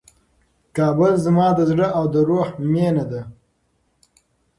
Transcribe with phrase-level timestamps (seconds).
[0.75, 3.21] کابل زما د زړه او د روح مېنه ده.